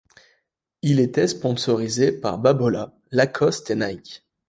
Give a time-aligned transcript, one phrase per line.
[0.81, 4.25] Il était sponsorisé par Babolat, Lacoste et Nike.